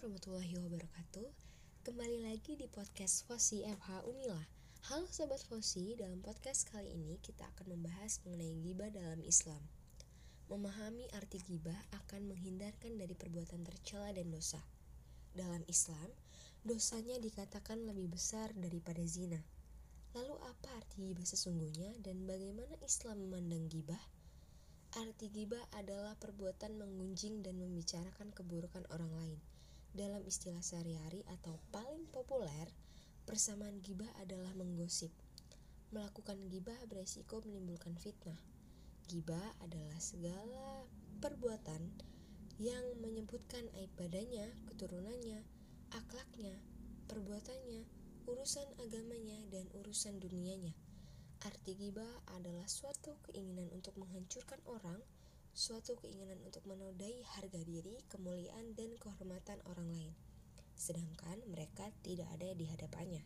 [0.00, 1.28] warahmatullahi wabarakatuh.
[1.84, 4.40] Kembali lagi di podcast Fosi FH Unila
[4.88, 9.60] Halo Sobat Fosi, dalam podcast kali ini kita akan membahas mengenai gibah dalam Islam.
[10.48, 14.64] Memahami arti gibah akan menghindarkan dari perbuatan tercela dan dosa.
[15.36, 16.08] Dalam Islam,
[16.64, 19.44] dosanya dikatakan lebih besar daripada zina.
[20.16, 24.00] Lalu apa arti gibah sesungguhnya dan bagaimana Islam memandang gibah?
[24.96, 29.40] Arti gibah adalah perbuatan mengunjing dan membicarakan keburukan orang lain.
[29.90, 32.70] Dalam istilah sehari-hari atau paling populer,
[33.26, 35.10] persamaan gibah adalah menggosip.
[35.90, 38.38] Melakukan gibah beresiko menimbulkan fitnah.
[39.10, 40.86] Gibah adalah segala
[41.18, 41.82] perbuatan
[42.62, 45.42] yang menyebutkan aib badannya, keturunannya,
[45.90, 46.54] akhlaknya,
[47.10, 47.82] perbuatannya,
[48.30, 50.70] urusan agamanya, dan urusan dunianya.
[51.42, 55.00] Arti gibah adalah suatu keinginan untuk menghancurkan orang,
[55.52, 60.14] suatu keinginan untuk menodai harga diri, kemuliaan, dan kehormatan orang lain,
[60.78, 63.22] sedangkan mereka tidak ada di hadapannya.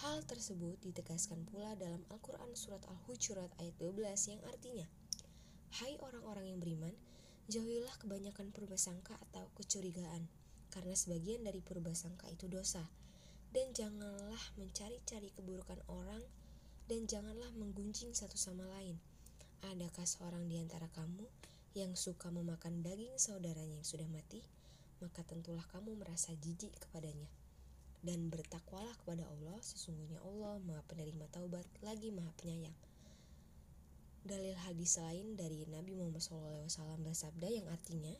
[0.00, 4.86] Hal tersebut ditegaskan pula dalam Al-Quran Surat Al-Hujurat ayat 12 yang artinya,
[5.76, 6.94] Hai orang-orang yang beriman,
[7.52, 10.26] jauhilah kebanyakan purbasangka atau kecurigaan,
[10.70, 12.86] karena sebagian dari purbasangka itu dosa,
[13.50, 16.22] dan janganlah mencari-cari keburukan orang
[16.86, 18.98] dan janganlah menggunjing satu sama lain.
[19.68, 21.28] Adakah seorang di antara kamu
[21.76, 24.40] yang suka memakan daging saudaranya yang sudah mati?
[25.04, 27.28] Maka tentulah kamu merasa jijik kepadanya.
[28.00, 32.76] Dan bertakwalah kepada Allah, sesungguhnya Allah maha penerima taubat, lagi maha penyayang.
[34.24, 38.16] Dalil hadis lain dari Nabi Muhammad SAW bersabda yang artinya,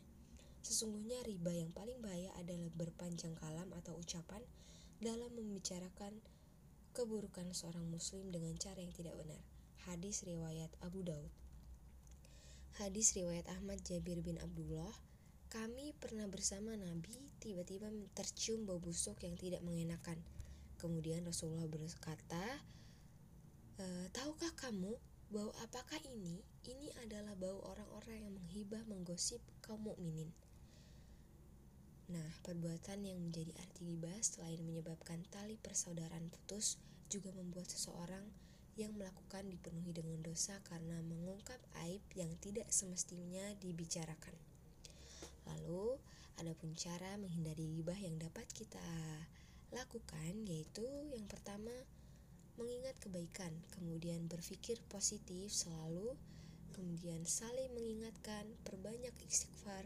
[0.61, 4.45] Sesungguhnya riba yang paling bahaya adalah berpanjang kalam atau ucapan
[5.01, 6.21] dalam membicarakan
[6.93, 9.41] keburukan seorang muslim dengan cara yang tidak benar.
[9.89, 11.33] Hadis riwayat Abu Daud.
[12.77, 14.93] Hadis riwayat Ahmad Jabir bin Abdullah.
[15.49, 20.21] Kami pernah bersama Nabi, tiba-tiba tercium bau busuk yang tidak mengenakan.
[20.77, 22.61] Kemudian Rasulullah berkata,
[23.81, 24.93] e, "Tahukah kamu
[25.33, 26.45] bau apakah ini?
[26.61, 30.29] Ini adalah bau orang-orang yang menghibah menggosip kaum mukminin."
[32.13, 36.77] Nah, perbuatan yang menjadi arti gibah selain menyebabkan tali persaudaraan putus,
[37.09, 38.50] juga membuat seseorang
[38.81, 44.33] yang melakukan dipenuhi dengan dosa karena mengungkap aib yang tidak semestinya dibicarakan.
[45.45, 46.01] Lalu,
[46.41, 48.81] ada pun cara menghindari gibah yang dapat kita
[49.71, 50.83] lakukan yaitu
[51.13, 51.71] yang pertama
[52.59, 56.17] mengingat kebaikan, kemudian berpikir positif selalu,
[56.75, 59.85] kemudian saling mengingatkan, perbanyak istighfar,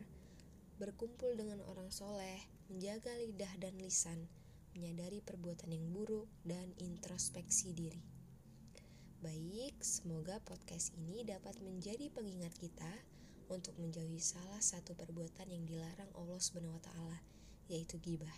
[0.81, 4.27] berkumpul dengan orang soleh, menjaga lidah dan lisan,
[4.75, 8.14] menyadari perbuatan yang buruk, dan introspeksi diri.
[9.25, 12.93] Baik, semoga podcast ini dapat menjadi pengingat kita
[13.49, 16.37] untuk menjauhi salah satu perbuatan yang dilarang Allah
[16.77, 17.17] taala,
[17.65, 18.37] yaitu gibah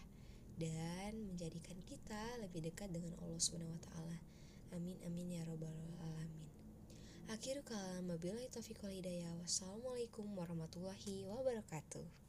[0.55, 3.35] dan menjadikan kita lebih dekat dengan Allah
[3.83, 4.15] taala.
[4.71, 6.47] Amin amin ya robbal alamin.
[7.35, 9.43] Akhirul kalam wabillahi taufiq wal hidayah.
[9.43, 12.26] Wassalamualaikum warahmatullahi wabarakatuh.